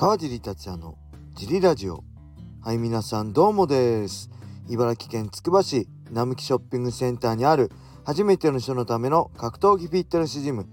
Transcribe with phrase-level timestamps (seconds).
[0.00, 0.96] 川尻達也の
[1.34, 2.02] ジリラジオ。
[2.62, 4.30] はい皆さんどうもです。
[4.66, 7.70] 茨城県つくば市並木ショッピングセンターにある
[8.02, 10.66] 初めての人のための格闘技フィットネスジム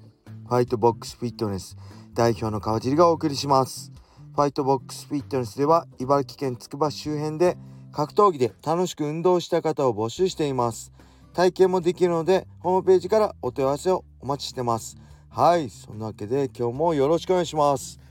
[0.48, 1.76] ファイトボックスフィットネス
[2.14, 3.92] 代表の川尻がお送りします。
[4.34, 7.58] ファイトボックスフィットネスでは茨城県つくば市周辺で
[7.92, 10.94] 格闘技で楽しく運動した方を募集しています。
[11.34, 14.96] 体験もできるのでホームページからお問い合わせをお待ちしてます。
[15.30, 18.07] はいそんなわけで今日もよろしくお願いします。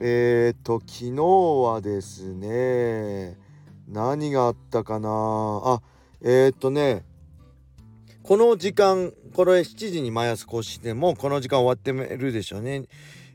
[0.00, 3.36] えー、っと昨日はですね
[3.88, 5.08] 何があったかな？
[5.08, 5.82] あ
[6.20, 7.04] えー、っとね
[8.22, 12.84] この時間これ7時に毎朝更新でもこの時間終わってるでしょうね。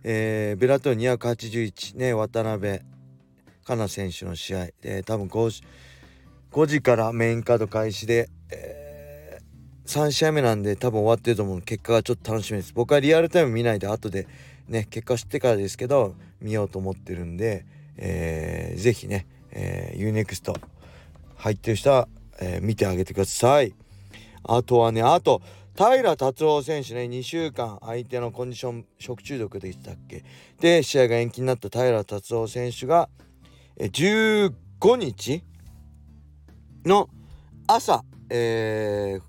[0.04, 2.84] えー、ベラトル281ね渡辺香
[3.66, 5.64] 奈選手の試合で多分 5,
[6.52, 8.90] 5時からメインカード開始で、えー
[9.86, 11.62] 3試合目なんで多分終わってると思う。
[11.64, 12.74] 結果がちょっと楽しみです。
[12.76, 14.28] 僕はリアルタイム見ないで後で
[14.68, 17.66] ね結果知ってからですけど見ようと思ってるんで、
[17.98, 20.54] えー、ぜひね、えー、UNEXT
[21.36, 22.08] 入ってる人は、
[22.40, 23.74] えー、見てあげてください。
[24.44, 25.42] あとはねあと
[25.76, 30.24] 平達郎選手ね2週間相手のコンディション食中毒でしたっけ？
[30.60, 33.10] で試合が延期になった平達郎選手が
[33.78, 34.52] え15
[34.98, 35.44] 日
[36.86, 37.10] の
[37.68, 39.22] 朝、えー、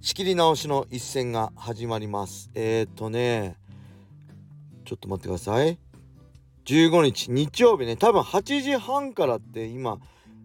[0.00, 2.50] 仕切り直しの一戦が始まります。
[2.54, 3.56] えー、っとね
[4.84, 5.78] ちょっと待ってください。
[6.68, 9.98] 15日日曜日ね多分8時半からって今、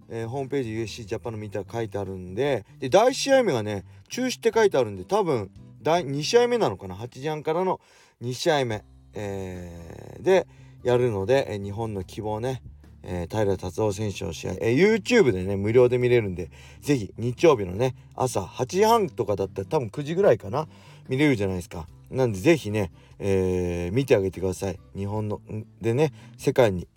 [0.07, 0.69] えー、ホームページ
[1.01, 7.81] USC ジャパンの見たら書いてあるんでで第1試合目がね中止って書いてあるんで多分第2試合目なのかな？8時半からの
[8.21, 10.47] 2試合目、えー、で
[10.83, 12.61] やるので、えー、日本の希望ね
[13.05, 16.49] えー、平達夫選手の試合、えー、YouTube でね、無料で見れるんで、
[16.81, 20.67] ぜひ日曜日のね、朝8時半とかだったら多分9時ぐらいかな、
[21.07, 21.87] 見れるじゃないですか。
[22.09, 24.79] なんでぜひね、えー、見てあげてください。
[24.95, 25.41] 日本の、
[25.81, 26.87] でね、世界に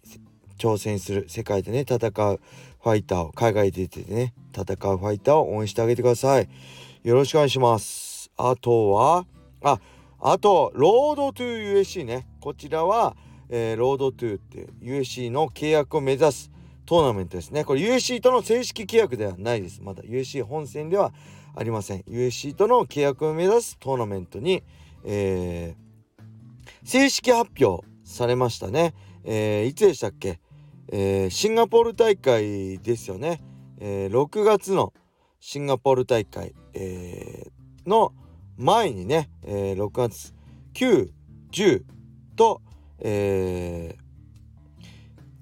[0.58, 6.48] 挑戦する、世界でね、戦うファイターを、海外で出てね、戦うファイターを応援してあげてください。
[7.02, 8.30] よろしくお願いします。
[8.36, 9.26] あとは、
[9.62, 9.80] あ、
[10.20, 12.26] あと、 Road to UFC ね。
[12.40, 13.16] こちらは、
[13.48, 16.50] えー、ロードトゥーって USC の契約を目指す
[16.84, 17.64] トーナメントですね。
[17.64, 19.80] これ USC との正式契約ではないです。
[19.82, 21.12] まだ USC 本戦では
[21.56, 22.00] ありません。
[22.02, 24.62] USC との契約を目指すトーナメントに、
[25.04, 28.94] えー、正式発表されましたね。
[29.24, 30.38] えー、いつでしたっけ、
[30.92, 33.42] えー、シンガポール大会ですよね。
[33.80, 34.92] え、6月の
[35.40, 37.50] シンガポール大会、え、
[37.86, 38.12] の
[38.58, 40.34] 前にね、え、6月
[40.74, 41.10] 9、
[41.52, 41.82] 10
[42.36, 42.60] と、
[43.00, 43.96] え、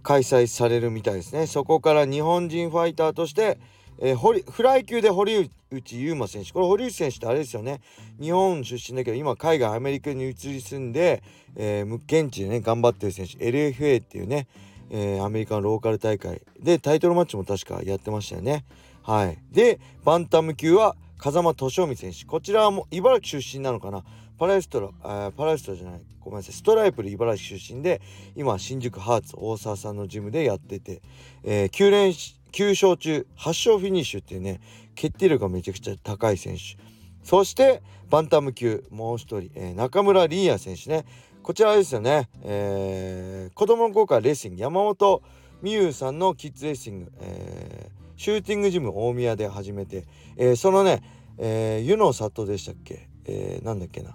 [0.05, 3.59] 開催されるみたいですねそこから日本人ファイターとして、
[3.99, 6.53] えー、フライ級で堀内優馬選手。
[6.53, 7.81] これ堀内選手ってあれですよね。
[8.21, 11.23] 日本出身だけど今海外アメリカに移り住んで、
[11.57, 13.35] えー、現地でね頑張ってる選手。
[13.39, 14.47] LFA っていうね、
[14.91, 16.43] えー、アメリカのローカル大会。
[16.61, 18.65] でタイトルマッチも確かやってましたよね。
[19.03, 19.39] はい。
[19.51, 22.25] でバンタム級は風間敏臣選手。
[22.25, 24.05] こちらはもう茨城出身なのかな。
[24.39, 26.01] パラエストラパラエストラじゃない。
[26.21, 26.53] ごめんなさい。
[26.55, 28.01] ストライプで茨城出身で
[28.35, 31.03] 今新宿ハーツ大沢さんのジムでやってて、
[31.43, 34.61] えー、9連9勝中8勝フィニッシュっていうね
[34.95, 36.83] 決定力がめちゃくちゃ高い選手。
[37.23, 41.05] そしてバンタム級もう一人、えー、中村凛也選手ね。
[41.43, 45.23] こちらですよね、えー、子供の頃からレーシング山本
[45.63, 50.07] 美優さんのキッズレーシング、えー、シューティングジム大宮で始めて、
[50.39, 51.03] えー、そのね、
[51.37, 54.15] えー、湯の里でしたっけ、えー、なんだっけな？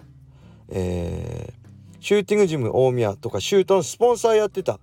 [0.70, 4.80] えー、シューティングジム大宮とかシュートのスポンサーやってた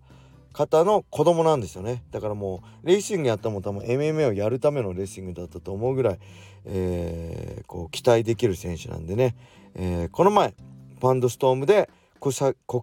[0.54, 2.04] 方の子供なんですよね。
[2.12, 6.20] だからもうレーシングやったも多分 MMA をやるためのレーシングだったと思うぐらい、
[6.66, 9.36] えー、こう期待できる選手なんでね、
[9.76, 10.56] えー、この前
[11.00, 12.34] パンドストームで国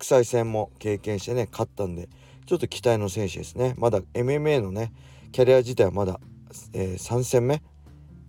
[0.04, 2.08] 際戦も経験してね勝ったんで
[2.46, 3.74] ちょっと期待の選手ですね。
[3.76, 4.92] まだ MMA のね
[5.32, 6.20] キャリア自体はまだ、
[6.72, 7.60] えー、3戦目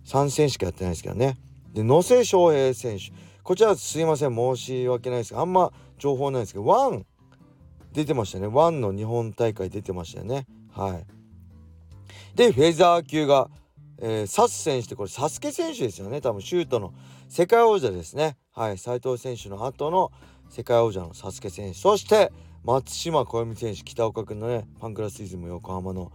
[0.04, 1.38] ？3戦しかやってないですけどね。
[1.72, 3.12] で野瀬翔平選手。
[3.46, 7.06] こちらすいません申し訳ないですけどあんま情報ないですけどワン
[7.92, 8.48] 出てましたね。
[8.48, 10.48] ワンの日本大会出てましたよね。
[10.72, 11.06] はい。
[12.34, 13.48] でフェザー級が、
[14.02, 16.20] えー、サス選手ってこれサスケ選手ですよね。
[16.20, 16.92] 多分シュートの
[17.28, 18.36] 世界王者ですね。
[18.52, 18.78] はい。
[18.78, 20.10] 斉藤選手の後の
[20.48, 21.78] 世界王者のサスケ選手。
[21.78, 22.32] そして
[22.64, 26.10] 松島小美選手北岡君のねパンクラスイズム横浜の、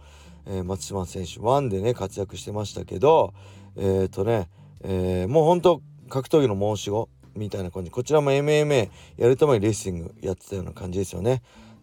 [0.46, 1.40] えー、松島選手。
[1.40, 3.32] ワンでね活躍してましたけど
[3.76, 4.50] えっ、ー、とね、
[4.84, 5.80] えー、もうほんと
[6.10, 7.08] 格闘技の申し子。
[7.34, 7.90] みたいな感じ。
[7.90, 11.42] こちらも MMA やるためにレーシングやってたような感じですよね。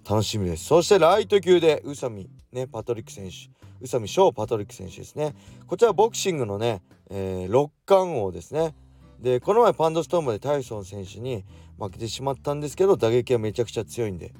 [0.09, 0.65] 楽しみです。
[0.65, 3.35] そしてライト級で宇佐美ねパトリック選手。
[3.81, 5.35] 宇佐美翔パトリック選手ですね。
[5.67, 8.73] こちらボクシングのね、えー、六冠王ですね。
[9.21, 11.43] でこの前パンドストームでタイソン選手に
[11.77, 14.33] 負けてしまったんですけど打撃はめちゃくちゃ強いんで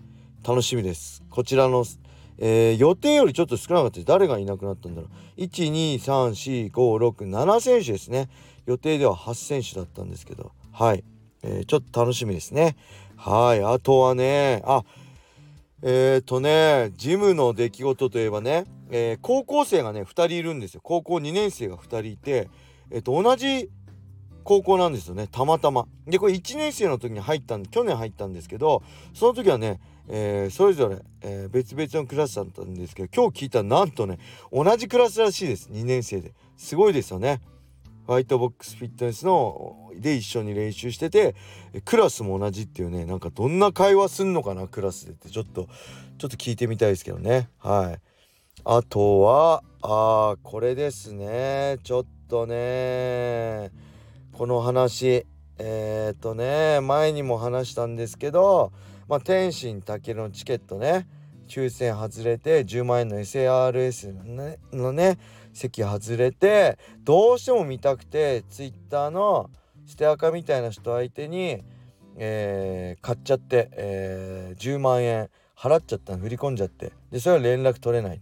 [0.48, 1.24] 楽しみです。
[1.30, 1.86] こちらの、
[2.38, 5.08] えー、予定よりちょっと少なかった誰がいなくなったんだろ
[5.38, 5.42] う。
[5.42, 8.30] 1234567選手ですね。
[8.66, 10.52] 予定では8選手だったんですけど。
[10.72, 11.04] はい、
[11.44, 12.76] えー、ちょっと楽しみですね。
[13.16, 13.64] はい。
[13.64, 14.84] あとはねあ
[15.82, 20.82] えっ、ー、とねジムの出来事といえばね、えー、高校生がね2人いるんですよ。
[20.84, 22.50] 高校2年生が2人いて
[22.92, 23.70] えっ、と同じ
[24.44, 25.28] 高校なんですよね。
[25.28, 25.86] たまたま。
[26.08, 28.84] でこれ1年生の時に入ったん去年入ったんですけど
[29.14, 29.80] その時はね
[30.12, 34.18] えー、それぞれ、えー、別々のクラスだったんですけど今日聞いたらなんとね
[34.52, 35.70] 同じクラスらしいです。
[35.72, 36.34] 2年生で。
[36.58, 37.42] すごいですよね。
[38.10, 41.36] ホワイトボックスフィットネスので一緒に練習してて
[41.86, 45.68] クラスも同じっていうねなんかどんな会話すんのかなクラスでってちょっと
[46.18, 47.50] ちょっと聞いてみたいですけどね。
[47.60, 48.00] はい。
[48.66, 51.78] あとはあこれですね。
[51.84, 53.70] ちょっとね
[54.32, 55.28] この話
[55.60, 58.72] えー、っとね前にも話したんですけど
[59.08, 61.08] まあ、天心健のチケットね
[61.48, 65.20] 抽選外れて10万円の SARS のねのね
[65.54, 69.50] 席外れてどうしても見たくて Twitter の
[69.86, 71.64] 捨て垢みたいな人相手に、
[72.18, 76.94] えー、買っちゃって、えー、10万円払っちゃったの振り込んじゃって。
[77.12, 78.22] でそれは連絡取れない。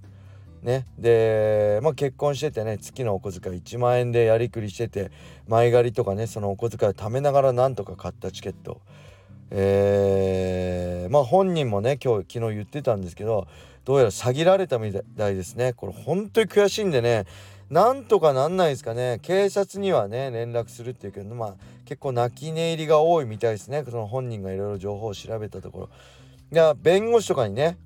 [0.63, 5.11] ね、で、まあ、結婚しててね月のお小遣い1万円でやりくりしてて
[5.47, 8.81] 前借りとかねそのお小遣いを貯めながらなんとか買ったチケット。
[9.49, 13.47] えー、まあ本人もね今日昨日言ってたんですけど
[13.87, 15.71] どうやら詐欺られたみたいですね。
[15.71, 17.23] これ本当に悔しいんでね。
[17.69, 19.19] なんとかなんないですかね。
[19.21, 21.55] 警察にはね連絡するっていうけどまあ
[21.85, 23.85] 結構泣き寝入りが多いみたいですね。
[23.89, 25.89] その本人がいろいろ情報を調べたところ。
[26.51, 27.77] いや弁護士とかにね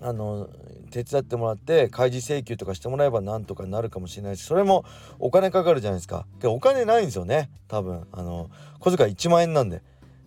[0.00, 0.48] あの
[0.92, 4.84] 手伝ってもらって開示請求とかしてもらえばなんとかなるかもしれないしそれも
[5.18, 6.26] お金かかるじゃないですか。
[6.44, 7.50] お金ないんですよね。
[7.66, 9.82] 多分あの小遣い1万円なんで。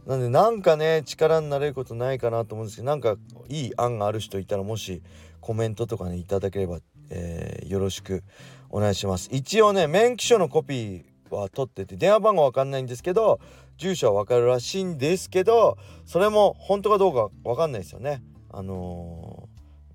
[0.06, 3.16] なんでなんかね力になれることないかなと思うんですけどなんか
[3.50, 5.02] いい案がある人いたらもし
[5.40, 8.24] コメントとかねいただければ、えー、よろしく
[8.70, 9.30] お願いします。
[9.32, 13.40] 一応ね免許証のコピーは取ってて電話番号わかんないんですけど
[13.78, 18.22] 住所はわかるらしいんですけどそれも本当かどうかわかんないですよね。
[18.52, 19.48] あの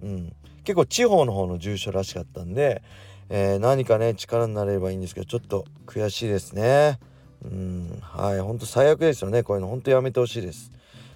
[0.02, 0.36] ー、うん。
[0.64, 2.82] 結構地方の方の住所らしかったんで、
[3.28, 6.98] えー、何かね力になれればいいんですけどちょっと悔しいですね。
[7.44, 9.42] うんはいほんと最悪ですよね。
[9.42, 10.70] こういうのほんとやめてほしいです。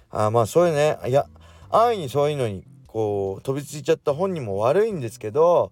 [0.09, 1.25] あまあそういうねいや
[1.69, 5.71] 安易にそういうのにこう飛びついちゃった本人も悪いんですけど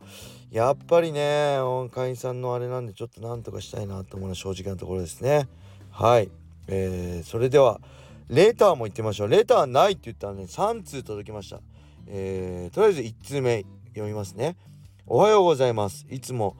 [0.51, 1.57] やっぱりね
[1.91, 5.47] 会員さんのあれなんでちょっとなんとかしたいなと思うのは正直なところですね。
[5.91, 6.29] はい。
[6.67, 7.81] えー、それでは
[8.29, 9.27] レターも行ってみましょう。
[9.27, 11.59] レターないって言ったらね3通届きました。
[12.07, 14.55] えー、とりあえず1通目読みますね。
[15.05, 16.05] おはようございます。
[16.09, 16.55] いつも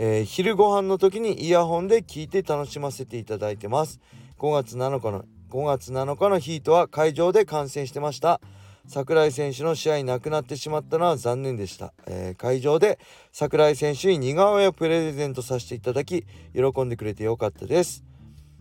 [0.00, 4.00] えー、昼ご飯の時にイヤホンで聞いて楽しませていただいてます。
[4.38, 8.40] 5月7日の5月7日のヒートは会場で観戦してました。
[8.86, 12.98] 櫻井選手の試合なくなってしまったのは残念でした、えー、会場で
[13.32, 16.24] 櫻井選手に似顔絵をプレゼントさせていただき
[16.54, 18.04] 喜んでくれてよかったです。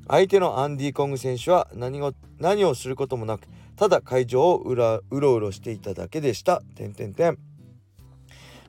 [0.07, 6.63] 相手のアンディ・コング選手は何を何をすることもなくただ会場をうらうろうろしていただけでした。
[6.75, 7.46] てんてんてん。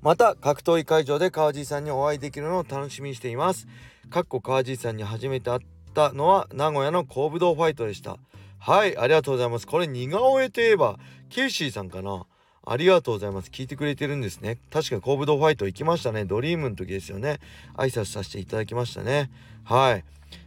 [0.03, 3.67] また格闘技会場で川地さんにお会いできるのを楽しみにしています。
[4.11, 5.61] かっこ川地さんに初めて会っ
[5.95, 8.19] たのは名古屋の神武道ファイトでした。
[8.59, 9.67] はいありがとうございます。
[9.67, 12.27] これ似顔絵といえばケイシーさんかな。
[12.71, 13.51] ありがとうございます。
[13.51, 14.59] 聞いてくれてるんですね。
[14.71, 16.25] 確かに神武道ファイト行きましたね。
[16.25, 17.39] ドリームの時ですよね。
[17.77, 19.31] 挨拶させていただきましたね。
[19.65, 20.05] はい。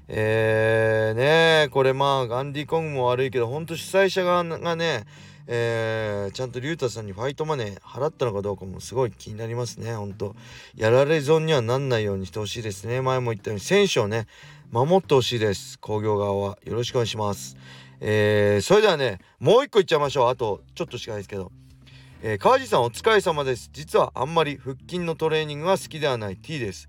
[0.07, 5.05] えー、ねこれまあガンディコングも悪いけどほんと主催者側がね
[5.47, 10.35] えー、ちゃんと竜太さんにファイトマネー払ったのかどうかもすごい気になりますね、ほんと。
[10.75, 13.01] やられ損にはなんないようにしてほしいですね。
[13.01, 14.27] 前も言ったように選手をね、
[14.71, 15.79] 守ってほしいです。
[15.79, 16.57] 工業側は。
[16.63, 17.57] よろしくお願いします。
[17.99, 20.29] えー、それではね、もう一個いっちゃいましょう。
[20.29, 21.51] あと、ちょっとしかないですけど。
[22.23, 23.69] えー、川地さんお疲れ様です。
[23.73, 26.87] 実はあんまり腹筋のトレーニングが好きではない T です。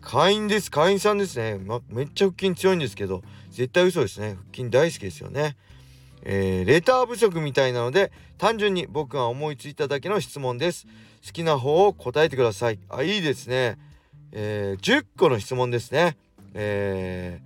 [0.00, 0.70] 会員です。
[0.70, 1.58] 会員さんですね。
[1.58, 4.36] ま、めっちゃ腹筋強いんですけど、絶対嘘ですね。
[4.52, 5.56] 腹筋大好きですよね。
[6.22, 10.86] えー、レター不足みたいなので単純に僕が思いついただけの質問です。
[11.24, 12.78] 好きな方を答えてください。
[12.88, 13.78] あいいですね、
[14.32, 16.16] えー、10個の質問ですね、
[16.54, 17.40] え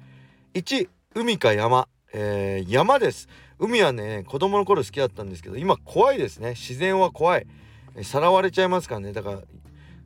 [0.54, 3.28] ー、1海か山、えー、山です。
[3.58, 6.50] 海はね子供の頃好きだったんですけど今怖いですね。
[6.50, 7.46] 自然は怖い。
[8.02, 9.12] さらわれちゃいますからね。
[9.12, 9.38] だから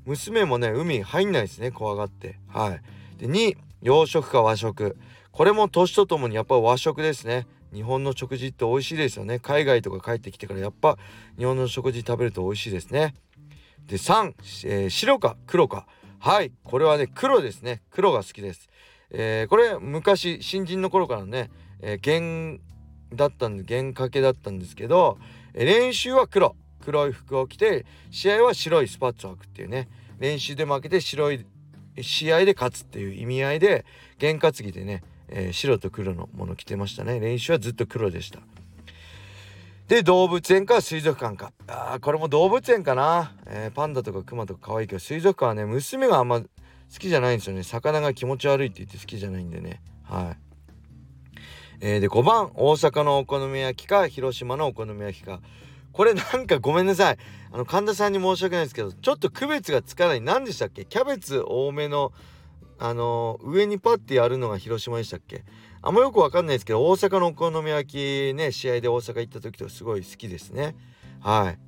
[0.04, 1.70] 娘もね海入んないですね。
[1.70, 2.38] 怖がって。
[2.48, 2.80] はい。
[3.18, 4.96] で2洋食か和食。
[5.32, 7.46] これも年とともにやっぱ和食ですね。
[7.72, 9.38] 日本の食事って美味しいですよね。
[9.38, 10.96] 海外とか帰ってきてからやっぱ
[11.38, 13.14] 日本の食事食べると美味しいですね。
[13.86, 14.34] で3、
[14.66, 15.86] えー、白か黒か。
[16.20, 17.82] はいこれはね黒ですね。
[17.90, 18.68] 黒が好きです、
[19.10, 22.60] えー、これ昔新人の頃からね、えー、
[23.14, 25.18] だったんで原かけだったんですけど
[25.54, 26.56] え、練習は黒。
[26.80, 29.88] 黒い服を着て試合は白いスパッツを履くっていうね。
[30.18, 31.44] 練習で負けて白い
[32.00, 33.84] 試合で勝つっていう意味合いで
[34.18, 37.20] 験担ぎでね、えー、白と黒のもの着てましたね。
[37.20, 38.40] 練習はずっと黒でした。
[39.88, 41.52] で動物園か水族館か。
[41.66, 46.46] あこれも動物園かな、えー、パンダとかクマとか可愛いけど水族館はね娘があんま好
[46.98, 47.62] きじゃないんですよね。
[47.62, 49.80] 魚が気持ち悪いって言って好きじゃないんでね。
[50.04, 50.36] はい。
[51.80, 52.50] えー、で5番。
[52.54, 55.40] 大阪のお好み焼きか広島のお好み焼きか。
[55.92, 57.18] これなんかごめんなさい。
[57.50, 60.20] あの神田さんに申し訳ないですけどちょっと区別がつかない。
[60.20, 60.84] 何でしたっけ？
[60.84, 62.12] キャベツ多めの
[62.78, 65.44] あの、上にパッてやるのが広島でしたっけ？
[65.80, 70.74] あんまよくわかんないですけど大阪のお好み焼きね試合で大阪行った時とすごい好きですね。
[71.20, 71.58] はい。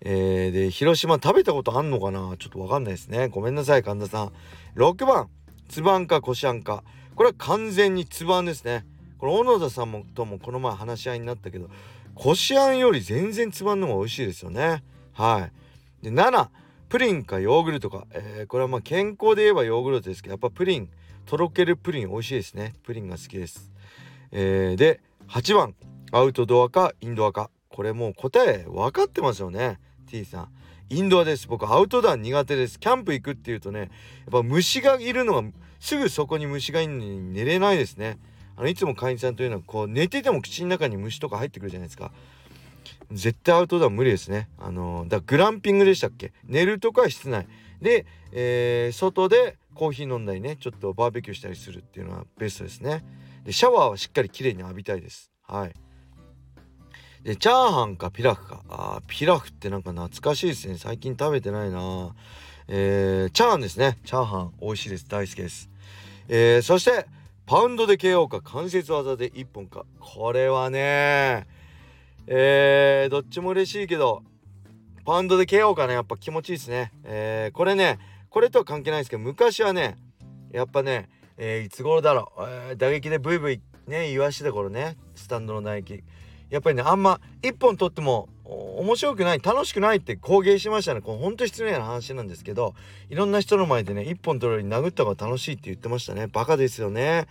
[0.00, 2.34] えー、で広島食べたことあんのかな？
[2.38, 3.28] ちょっとわかんないですね。
[3.28, 4.32] ごめんなさい神田さん。
[4.76, 5.28] 6番。
[5.68, 6.82] つばんかこしあんか。
[7.14, 8.86] これは完全につばんですね。
[9.18, 11.68] これ小野田さんもともこの前話し合いになったけど
[12.14, 14.82] こしあんより全然つばんの方が美味しいですよね。
[15.12, 15.50] は
[16.02, 16.04] い。
[16.04, 16.48] で7
[16.88, 20.88] プリンかヨーグルトか、えー、これはまあ健康で言えばヨーグルトですけどやっぱプリン
[21.24, 22.74] とろけるプリン美味しいですね。
[22.84, 23.72] プリンが好きです、
[24.30, 25.74] えー、で8番。
[26.12, 27.50] アウトドアかインドアか。
[27.68, 29.80] これもう答え分かってますよね。
[30.06, 30.48] T さん。
[30.88, 31.48] インドアです。
[31.48, 32.78] 僕アウトドア苦手です。
[32.78, 33.88] キャンプ行くっていうとねやっ
[34.30, 35.48] ぱ虫がいるのが
[35.80, 38.18] すぐそこに虫がいるのに寝れないですね。
[38.56, 42.12] あのいつも会員さんというのはこう寝てても口の中に虫とか入ってくるじゃないですか。
[43.12, 44.48] 絶対アウトドア無理ですね。
[44.58, 46.32] あのー、だグランピングでしたっけ？
[46.44, 47.46] 寝るとか室内
[47.80, 53.04] で、えー、外でコーヒー飲んだりねちょっとバーベキューしたりするっていうのはベストですね。
[53.44, 55.30] でシャワーはしっかりきれいに浴びたいです。
[55.42, 55.74] はい。
[57.22, 58.62] でチャーハンかピラフか。
[58.68, 60.78] あピラフってなんか懐かしいですね。
[60.78, 62.14] 最近食べてないな。
[62.68, 63.98] えー、チャーハンですね。
[64.04, 65.08] チャーハン美味しいです。
[65.08, 65.70] 大好きです。
[66.28, 67.06] えー、そして
[67.46, 68.40] パウンドで KO か。
[68.40, 69.84] 関節技で1本か。
[70.00, 71.46] これはね
[72.26, 74.22] えー、どっちも嬉しいけど
[75.04, 76.92] パウンドで KO かねやっぱ気持ちいいですね。
[77.04, 77.98] えー、これね
[78.30, 79.96] これとは関係ないですけど昔はね
[80.52, 84.96] やっぱね、えー、いつ頃だろう、えー、打撃でブイブイね言わしてた頃ね。
[85.14, 86.02] スタンドの打撃。
[86.50, 91.00] やっぱりねあんま1本取っても面白くない楽しくないって公言しましたね。
[91.00, 92.74] これほんと失礼な話なんですけど
[93.08, 96.26] いろんな人の前でね1本取るより殴った方が楽しいって言ってましたね。
[96.26, 97.26] バカですよね。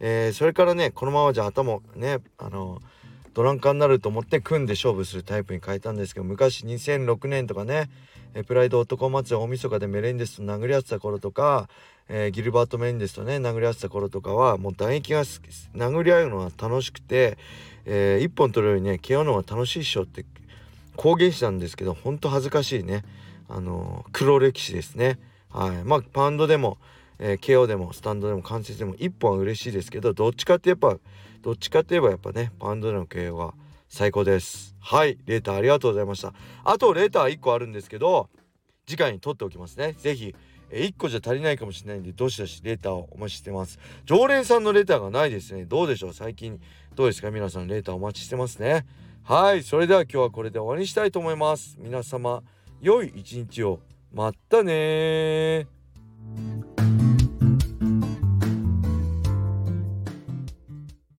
[0.00, 2.80] えー、それからねこのままじゃ頭ねあの
[3.38, 7.88] ドランカーになると思って組んで勝負するタイプに変えたんですけど昔2006年とかね
[8.34, 11.68] えプライド男祭り大晦日でメレンデスと殴り合ってた頃とか、
[12.08, 17.38] えー、ギルバート・メンデスとね殴り合ってた頃とかはもう打撃が殴り合うのが楽しくて、
[17.84, 20.24] えー、1本取るよりね KO の方が楽しいっしょって
[20.96, 23.04] 公言したんですけどほんと恥ずかしいね。
[23.48, 25.20] あのー、黒歴史ですね。
[25.50, 25.84] はい。
[25.84, 26.78] まあパウンドでも、
[27.20, 30.98] えー、KO でもスタンドでも関節でも1本は嬉しいですけどどっちかってやっぱ
[31.48, 33.54] どっちかって言えばやっぱねパンドの KO は
[33.88, 34.76] 最高です。
[34.80, 36.34] はいレーターありがとうございました。
[36.62, 38.28] あとレーター1個あるんですけど
[38.86, 39.94] 次回に取っておきますね。
[39.96, 40.34] 是非
[40.70, 43.78] 1個じゃ足りないかもしれないんでどしどしレーターをお待ちしてます。
[44.04, 45.64] 常連さんのレーターがないですね。
[45.64, 46.12] どうでしょう？
[46.12, 46.60] 最近
[46.94, 47.30] どうですか？
[47.30, 48.84] 皆さんレーターお待ちしてますね。
[49.22, 51.78] はいそれでは今日はこれで終わりにしたいと思います。
[51.80, 52.42] 皆様
[52.82, 53.80] 良い一日を。
[54.12, 55.66] またね